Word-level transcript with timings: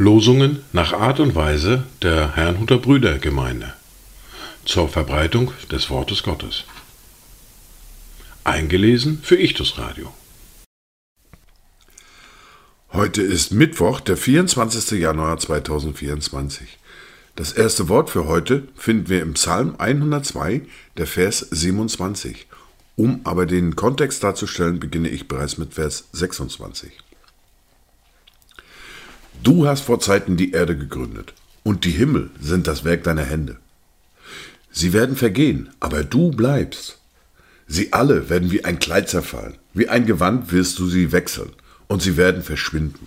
Losungen 0.00 0.60
nach 0.72 0.94
Art 0.94 1.20
und 1.20 1.34
Weise 1.34 1.84
der 2.00 2.34
Herrnhuter 2.34 2.78
Brüdergemeinde 2.78 3.74
zur 4.64 4.88
Verbreitung 4.88 5.52
des 5.70 5.90
Wortes 5.90 6.22
Gottes. 6.22 6.64
Eingelesen 8.42 9.20
für 9.22 9.36
Ichtus 9.36 9.76
Radio. 9.76 10.10
Heute 12.94 13.20
ist 13.20 13.52
Mittwoch, 13.52 14.00
der 14.00 14.16
24. 14.16 14.98
Januar 14.98 15.36
2024. 15.38 16.78
Das 17.36 17.52
erste 17.52 17.90
Wort 17.90 18.08
für 18.08 18.24
heute 18.24 18.68
finden 18.76 19.10
wir 19.10 19.20
im 19.20 19.34
Psalm 19.34 19.74
102, 19.76 20.62
der 20.96 21.06
Vers 21.06 21.40
27. 21.40 22.46
Um 22.96 23.20
aber 23.24 23.44
den 23.44 23.76
Kontext 23.76 24.24
darzustellen, 24.24 24.80
beginne 24.80 25.10
ich 25.10 25.28
bereits 25.28 25.58
mit 25.58 25.74
Vers 25.74 26.08
26. 26.12 26.90
Du 29.42 29.66
hast 29.66 29.82
vor 29.82 30.00
Zeiten 30.00 30.36
die 30.36 30.52
Erde 30.52 30.76
gegründet, 30.76 31.32
und 31.62 31.84
die 31.84 31.90
Himmel 31.90 32.30
sind 32.40 32.66
das 32.66 32.84
Werk 32.84 33.04
deiner 33.04 33.24
Hände. 33.24 33.56
Sie 34.70 34.92
werden 34.92 35.16
vergehen, 35.16 35.70
aber 35.80 36.04
du 36.04 36.30
bleibst. 36.30 36.98
Sie 37.66 37.92
alle 37.92 38.28
werden 38.28 38.50
wie 38.50 38.64
ein 38.64 38.78
Kleid 38.78 39.08
zerfallen, 39.08 39.56
wie 39.72 39.88
ein 39.88 40.04
Gewand 40.04 40.52
wirst 40.52 40.78
du 40.78 40.88
sie 40.88 41.12
wechseln, 41.12 41.50
und 41.88 42.02
sie 42.02 42.16
werden 42.16 42.42
verschwinden. 42.42 43.06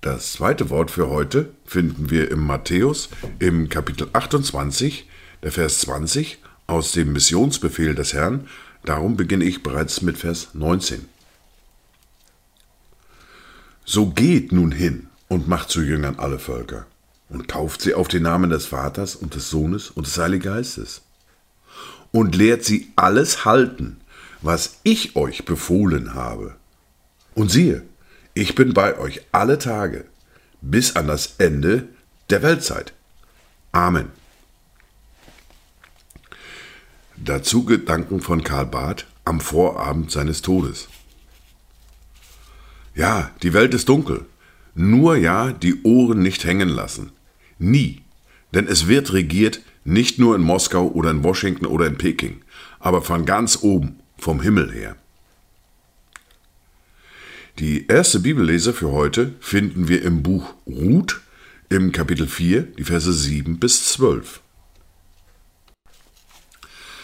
Das 0.00 0.32
zweite 0.32 0.70
Wort 0.70 0.90
für 0.90 1.10
heute 1.10 1.50
finden 1.66 2.10
wir 2.10 2.30
im 2.30 2.44
Matthäus 2.44 3.10
im 3.38 3.68
Kapitel 3.68 4.08
28, 4.12 5.06
der 5.42 5.52
Vers 5.52 5.80
20 5.80 6.38
aus 6.66 6.92
dem 6.92 7.12
Missionsbefehl 7.12 7.94
des 7.94 8.14
Herrn. 8.14 8.48
Darum 8.84 9.16
beginne 9.16 9.44
ich 9.44 9.62
bereits 9.62 10.02
mit 10.02 10.16
Vers 10.16 10.48
19. 10.54 11.11
So 13.84 14.06
geht 14.06 14.52
nun 14.52 14.72
hin 14.72 15.08
und 15.28 15.48
macht 15.48 15.70
zu 15.70 15.82
Jüngern 15.82 16.18
alle 16.18 16.38
Völker 16.38 16.86
und 17.28 17.48
tauft 17.48 17.82
sie 17.82 17.94
auf 17.94 18.08
den 18.08 18.22
Namen 18.22 18.50
des 18.50 18.66
Vaters 18.66 19.16
und 19.16 19.34
des 19.34 19.50
Sohnes 19.50 19.90
und 19.90 20.06
des 20.06 20.18
Heiligen 20.18 20.44
Geistes 20.44 21.02
und 22.12 22.36
lehrt 22.36 22.64
sie 22.64 22.92
alles 22.96 23.44
halten, 23.44 24.00
was 24.40 24.78
ich 24.82 25.16
euch 25.16 25.44
befohlen 25.44 26.14
habe. 26.14 26.56
Und 27.34 27.50
siehe, 27.50 27.82
ich 28.34 28.54
bin 28.54 28.74
bei 28.74 28.98
euch 28.98 29.22
alle 29.32 29.58
Tage 29.58 30.04
bis 30.60 30.96
an 30.96 31.08
das 31.08 31.34
Ende 31.38 31.88
der 32.30 32.42
Weltzeit. 32.42 32.92
Amen. 33.72 34.10
Dazu 37.16 37.64
Gedanken 37.64 38.20
von 38.20 38.44
Karl 38.44 38.66
Barth 38.66 39.06
am 39.24 39.40
Vorabend 39.40 40.10
seines 40.10 40.42
Todes. 40.42 40.88
Ja, 42.94 43.30
die 43.42 43.52
Welt 43.52 43.74
ist 43.74 43.88
dunkel. 43.88 44.26
Nur 44.74 45.16
ja, 45.16 45.52
die 45.52 45.82
Ohren 45.82 46.22
nicht 46.22 46.44
hängen 46.44 46.68
lassen. 46.68 47.12
Nie. 47.58 48.02
Denn 48.54 48.66
es 48.66 48.86
wird 48.86 49.12
regiert 49.12 49.60
nicht 49.84 50.18
nur 50.18 50.36
in 50.36 50.42
Moskau 50.42 50.88
oder 50.88 51.10
in 51.10 51.24
Washington 51.24 51.66
oder 51.66 51.86
in 51.86 51.96
Peking, 51.96 52.42
aber 52.78 53.02
von 53.02 53.24
ganz 53.24 53.58
oben, 53.62 53.98
vom 54.18 54.40
Himmel 54.40 54.70
her. 54.72 54.96
Die 57.58 57.86
erste 57.86 58.20
Bibellese 58.20 58.72
für 58.72 58.92
heute 58.92 59.34
finden 59.40 59.88
wir 59.88 60.02
im 60.02 60.22
Buch 60.22 60.54
Ruth 60.66 61.20
im 61.68 61.92
Kapitel 61.92 62.26
4, 62.26 62.62
die 62.62 62.84
Verse 62.84 63.12
7 63.12 63.58
bis 63.58 63.86
12. 63.92 64.40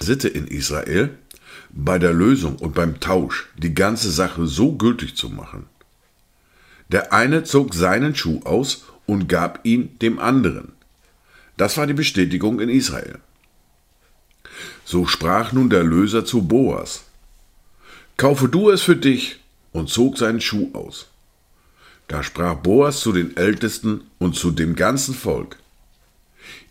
Sitte 0.00 0.28
in 0.28 0.46
Israel, 0.46 1.16
bei 1.70 1.98
der 1.98 2.12
Lösung 2.12 2.56
und 2.56 2.74
beim 2.74 3.00
Tausch 3.00 3.48
die 3.56 3.74
ganze 3.74 4.10
Sache 4.10 4.46
so 4.46 4.72
gültig 4.72 5.16
zu 5.16 5.28
machen. 5.30 5.66
Der 6.88 7.12
eine 7.12 7.44
zog 7.44 7.74
seinen 7.74 8.14
Schuh 8.14 8.40
aus 8.44 8.84
und 9.06 9.28
gab 9.28 9.60
ihn 9.64 9.98
dem 10.00 10.18
anderen. 10.18 10.72
Das 11.56 11.76
war 11.76 11.86
die 11.86 11.94
Bestätigung 11.94 12.60
in 12.60 12.68
Israel. 12.68 13.18
So 14.84 15.06
sprach 15.06 15.52
nun 15.52 15.70
der 15.70 15.84
Löser 15.84 16.24
zu 16.24 16.42
Boas. 16.42 17.04
Kaufe 18.16 18.48
du 18.48 18.70
es 18.70 18.82
für 18.82 18.96
dich 18.96 19.40
und 19.72 19.88
zog 19.88 20.16
seinen 20.16 20.40
Schuh 20.40 20.70
aus. 20.72 21.06
Da 22.08 22.22
sprach 22.22 22.54
Boas 22.54 23.00
zu 23.00 23.12
den 23.12 23.36
Ältesten 23.36 24.02
und 24.18 24.36
zu 24.36 24.50
dem 24.50 24.76
ganzen 24.76 25.14
Volk. 25.14 25.58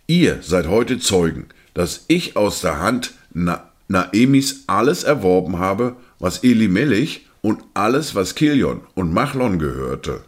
Ihr 0.07 0.41
seid 0.41 0.67
heute 0.67 0.99
Zeugen, 0.99 1.47
dass 1.73 2.05
ich 2.07 2.37
aus 2.37 2.61
der 2.61 2.79
Hand 2.79 3.13
Na 3.33 3.69
Naemis 3.87 4.63
alles 4.65 5.03
erworben 5.03 5.59
habe, 5.59 5.95
was 6.17 6.39
Elimelech 6.43 7.27
und 7.45 7.63
alles, 7.73 8.15
was 8.15 8.33
Kilion 8.33 8.81
und 8.95 9.13
Machlon 9.13 9.59
gehörte. 9.59 10.23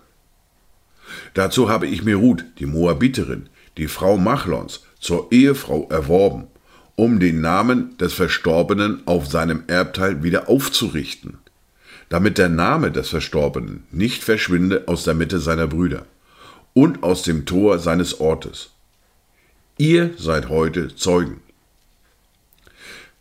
Dazu 1.33 1.69
habe 1.69 1.87
ich 1.87 2.03
mir 2.03 2.17
Ruth, 2.17 2.45
die 2.59 2.65
Moabiterin, 2.65 3.49
die 3.77 3.87
Frau 3.87 4.17
Machlons, 4.17 4.83
zur 4.99 5.31
Ehefrau 5.31 5.87
erworben, 5.89 6.47
um 6.95 7.19
den 7.19 7.41
Namen 7.41 7.97
des 7.97 8.13
Verstorbenen 8.13 9.01
auf 9.05 9.27
seinem 9.27 9.63
Erbteil 9.67 10.21
wieder 10.21 10.47
aufzurichten 10.47 11.39
damit 12.09 12.37
der 12.37 12.49
Name 12.49 12.91
des 12.91 13.09
Verstorbenen 13.09 13.83
nicht 13.91 14.23
verschwinde 14.23 14.83
aus 14.87 15.03
der 15.03 15.13
Mitte 15.13 15.39
seiner 15.39 15.67
Brüder 15.67 16.05
und 16.73 17.03
aus 17.03 17.23
dem 17.23 17.45
Tor 17.45 17.79
seines 17.79 18.19
Ortes. 18.19 18.71
Ihr 19.77 20.13
seid 20.17 20.49
heute 20.49 20.95
Zeugen. 20.95 21.41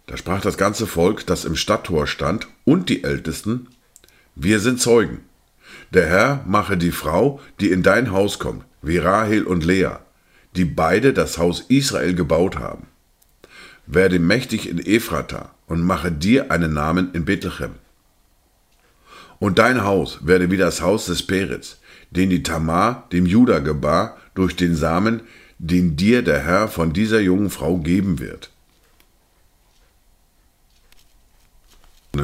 Da 0.06 0.16
sprach 0.16 0.40
das 0.40 0.56
ganze 0.56 0.86
Volk, 0.86 1.26
das 1.26 1.44
im 1.44 1.56
Stadttor 1.56 2.06
stand, 2.06 2.46
und 2.64 2.88
die 2.88 3.02
Ältesten, 3.02 3.66
wir 4.36 4.60
sind 4.60 4.80
Zeugen. 4.80 5.20
Der 5.92 6.06
Herr 6.06 6.44
mache 6.46 6.76
die 6.76 6.92
Frau, 6.92 7.40
die 7.58 7.70
in 7.70 7.82
dein 7.82 8.12
Haus 8.12 8.38
kommt, 8.38 8.64
wie 8.82 8.98
Rahel 8.98 9.42
und 9.44 9.64
Lea, 9.64 9.96
die 10.54 10.64
beide 10.64 11.12
das 11.12 11.38
Haus 11.38 11.64
Israel 11.68 12.14
gebaut 12.14 12.56
haben. 12.56 12.86
Werde 13.86 14.18
mächtig 14.18 14.68
in 14.68 14.78
Ephrata 14.78 15.50
und 15.66 15.82
mache 15.82 16.12
dir 16.12 16.50
einen 16.52 16.72
Namen 16.72 17.10
in 17.12 17.24
Bethlehem 17.24 17.74
und 19.38 19.58
dein 19.58 19.84
Haus 19.84 20.20
werde 20.26 20.50
wie 20.50 20.56
das 20.56 20.80
Haus 20.80 21.06
des 21.06 21.22
Peretz, 21.22 21.78
den 22.10 22.30
die 22.30 22.42
Tamar 22.42 23.06
dem 23.12 23.26
Juda 23.26 23.58
gebar, 23.58 24.16
durch 24.34 24.56
den 24.56 24.74
Samen, 24.74 25.20
den 25.58 25.96
dir 25.96 26.22
der 26.22 26.40
Herr 26.40 26.68
von 26.68 26.92
dieser 26.92 27.20
jungen 27.20 27.50
Frau 27.50 27.78
geben 27.78 28.18
wird. 28.18 28.50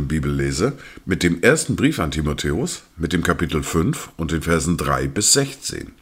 Bibellese 0.01 0.73
mit 1.05 1.23
dem 1.23 1.43
ersten 1.43 1.77
Brief 1.77 1.99
an 1.99 2.11
Timotheus, 2.11 2.83
mit 2.97 3.13
dem 3.13 3.23
Kapitel 3.23 3.63
5 3.63 4.11
und 4.17 4.33
den 4.33 4.43
Versen 4.43 4.77
3 4.77 5.09
bis 5.09 5.33
16. 5.33 5.93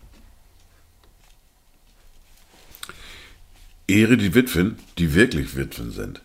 Ehre 3.88 4.16
die 4.16 4.34
Witwen, 4.34 4.78
die 4.98 5.14
wirklich 5.14 5.56
Witwen 5.56 5.90
sind. 5.90 6.22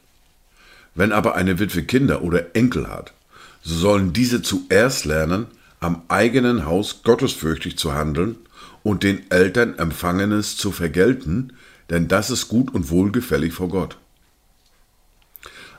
Wenn 0.93 1.11
aber 1.11 1.35
eine 1.35 1.59
Witwe 1.59 1.83
Kinder 1.83 2.21
oder 2.21 2.55
Enkel 2.55 2.87
hat, 2.87 3.13
so 3.63 3.75
sollen 3.75 4.13
diese 4.13 4.41
zuerst 4.41 5.05
lernen, 5.05 5.47
am 5.79 6.03
eigenen 6.07 6.65
Haus 6.65 7.01
gottesfürchtig 7.03 7.77
zu 7.77 7.93
handeln 7.93 8.35
und 8.83 9.03
den 9.03 9.29
Eltern 9.31 9.77
Empfangenes 9.77 10.57
zu 10.57 10.71
vergelten, 10.71 11.53
denn 11.89 12.07
das 12.07 12.29
ist 12.29 12.47
gut 12.47 12.73
und 12.73 12.89
wohlgefällig 12.89 13.53
vor 13.53 13.69
Gott. 13.69 13.97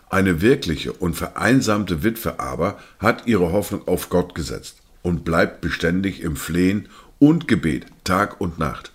Eine 0.09 0.41
wirkliche 0.41 0.93
und 0.93 1.15
vereinsamte 1.15 2.03
Witwe 2.03 2.39
aber 2.39 2.79
hat 2.99 3.27
ihre 3.27 3.53
Hoffnung 3.53 3.87
auf 3.89 4.09
Gott 4.09 4.35
gesetzt 4.35 4.77
und 5.03 5.25
bleibt 5.25 5.61
beständig 5.61 6.21
im 6.21 6.37
Flehen 6.37 6.89
und 7.19 7.49
Gebet 7.49 7.87
Tag 8.05 8.41
und 8.41 8.59
Nacht. 8.59 8.93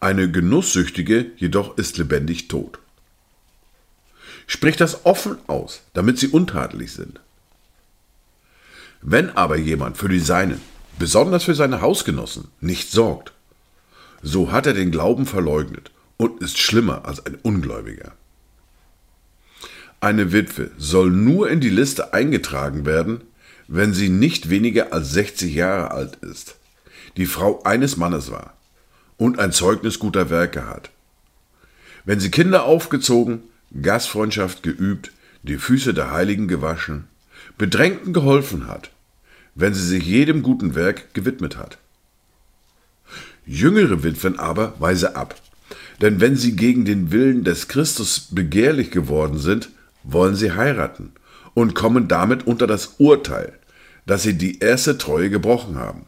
Eine 0.00 0.30
Genusssüchtige 0.30 1.32
jedoch 1.36 1.76
ist 1.78 1.98
lebendig 1.98 2.48
tot. 2.48 2.78
Sprich 4.46 4.76
das 4.76 5.04
offen 5.04 5.38
aus, 5.46 5.82
damit 5.94 6.18
sie 6.18 6.28
untadelig 6.28 6.92
sind. 6.92 7.20
Wenn 9.00 9.30
aber 9.30 9.56
jemand 9.56 9.96
für 9.96 10.08
die 10.08 10.20
Seinen, 10.20 10.60
besonders 10.98 11.44
für 11.44 11.54
seine 11.54 11.80
Hausgenossen, 11.80 12.48
nicht 12.60 12.90
sorgt, 12.90 13.32
so 14.22 14.50
hat 14.50 14.66
er 14.66 14.74
den 14.74 14.90
Glauben 14.90 15.26
verleugnet 15.26 15.90
und 16.16 16.42
ist 16.42 16.58
schlimmer 16.58 17.04
als 17.04 17.24
ein 17.24 17.36
Ungläubiger. 17.36 18.12
Eine 20.00 20.32
Witwe 20.32 20.70
soll 20.78 21.10
nur 21.10 21.50
in 21.50 21.60
die 21.60 21.70
Liste 21.70 22.12
eingetragen 22.14 22.86
werden, 22.86 23.22
wenn 23.66 23.92
sie 23.92 24.08
nicht 24.08 24.48
weniger 24.48 24.92
als 24.92 25.10
60 25.10 25.52
Jahre 25.54 25.90
alt 25.90 26.16
ist, 26.16 26.56
die 27.16 27.26
Frau 27.26 27.62
eines 27.64 27.96
Mannes 27.96 28.30
war 28.30 28.54
und 29.16 29.40
ein 29.40 29.50
Zeugnis 29.50 29.98
guter 29.98 30.30
Werke 30.30 30.66
hat. 30.66 30.90
Wenn 32.04 32.20
sie 32.20 32.30
Kinder 32.30 32.64
aufgezogen, 32.64 33.42
Gastfreundschaft 33.82 34.62
geübt, 34.62 35.10
die 35.42 35.58
Füße 35.58 35.92
der 35.92 36.12
Heiligen 36.12 36.46
gewaschen, 36.46 37.08
Bedrängten 37.58 38.12
geholfen 38.12 38.68
hat, 38.68 38.90
wenn 39.56 39.74
sie 39.74 39.84
sich 39.84 40.04
jedem 40.06 40.42
guten 40.42 40.76
Werk 40.76 41.12
gewidmet 41.12 41.56
hat. 41.56 41.78
Jüngere 43.44 44.04
Witwen 44.04 44.38
aber 44.38 44.74
weise 44.78 45.16
ab, 45.16 45.34
denn 46.00 46.20
wenn 46.20 46.36
sie 46.36 46.54
gegen 46.54 46.84
den 46.84 47.10
Willen 47.10 47.42
des 47.42 47.66
Christus 47.66 48.28
begehrlich 48.30 48.92
geworden 48.92 49.38
sind, 49.38 49.70
wollen 50.02 50.34
sie 50.34 50.52
heiraten 50.52 51.12
und 51.54 51.74
kommen 51.74 52.08
damit 52.08 52.46
unter 52.46 52.66
das 52.66 52.94
Urteil, 52.98 53.52
dass 54.06 54.22
sie 54.22 54.34
die 54.34 54.60
erste 54.60 54.98
Treue 54.98 55.30
gebrochen 55.30 55.76
haben. 55.76 56.06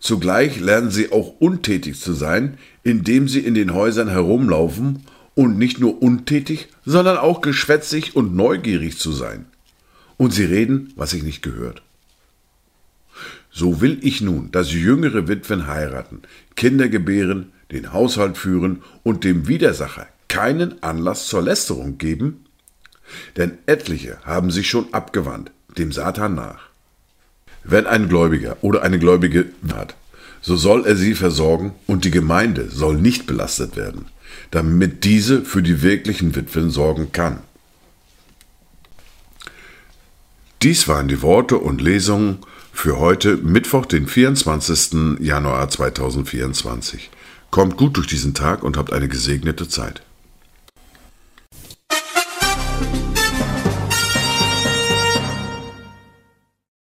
Zugleich 0.00 0.58
lernen 0.58 0.90
sie 0.90 1.12
auch 1.12 1.34
untätig 1.38 2.00
zu 2.00 2.12
sein, 2.12 2.58
indem 2.82 3.28
sie 3.28 3.40
in 3.40 3.54
den 3.54 3.72
Häusern 3.72 4.08
herumlaufen 4.08 5.04
und 5.34 5.56
nicht 5.56 5.78
nur 5.78 6.02
untätig, 6.02 6.68
sondern 6.84 7.16
auch 7.16 7.40
geschwätzig 7.40 8.16
und 8.16 8.34
neugierig 8.34 8.98
zu 8.98 9.12
sein. 9.12 9.46
Und 10.16 10.32
sie 10.32 10.44
reden, 10.44 10.92
was 10.96 11.10
sich 11.10 11.22
nicht 11.22 11.42
gehört. 11.42 11.82
So 13.50 13.80
will 13.80 13.98
ich 14.02 14.20
nun, 14.20 14.50
dass 14.50 14.72
jüngere 14.72 15.28
Witwen 15.28 15.66
heiraten, 15.66 16.22
Kinder 16.56 16.88
gebären, 16.88 17.52
den 17.70 17.92
Haushalt 17.92 18.36
führen 18.36 18.82
und 19.02 19.24
dem 19.24 19.46
Widersacher 19.46 20.08
keinen 20.32 20.82
Anlass 20.82 21.26
zur 21.26 21.42
Lästerung 21.42 21.98
geben? 21.98 22.46
Denn 23.36 23.58
etliche 23.66 24.16
haben 24.24 24.50
sich 24.50 24.70
schon 24.70 24.94
abgewandt, 24.94 25.50
dem 25.76 25.92
Satan 25.92 26.34
nach. 26.34 26.70
Wenn 27.64 27.86
ein 27.86 28.08
Gläubiger 28.08 28.56
oder 28.62 28.82
eine 28.82 28.98
Gläubige 28.98 29.50
hat, 29.74 29.94
so 30.40 30.56
soll 30.56 30.86
er 30.86 30.96
sie 30.96 31.14
versorgen 31.14 31.74
und 31.86 32.06
die 32.06 32.10
Gemeinde 32.10 32.70
soll 32.70 32.96
nicht 32.96 33.26
belastet 33.26 33.76
werden, 33.76 34.06
damit 34.50 35.04
diese 35.04 35.44
für 35.44 35.62
die 35.62 35.82
wirklichen 35.82 36.34
Witwen 36.34 36.70
sorgen 36.70 37.12
kann. 37.12 37.40
Dies 40.62 40.88
waren 40.88 41.08
die 41.08 41.20
Worte 41.20 41.58
und 41.58 41.82
Lesungen 41.82 42.38
für 42.72 42.98
heute, 42.98 43.36
Mittwoch, 43.36 43.84
den 43.84 44.06
24. 44.06 45.20
Januar 45.20 45.68
2024. 45.68 47.10
Kommt 47.50 47.76
gut 47.76 47.98
durch 47.98 48.06
diesen 48.06 48.32
Tag 48.32 48.62
und 48.62 48.78
habt 48.78 48.94
eine 48.94 49.08
gesegnete 49.08 49.68
Zeit. 49.68 50.02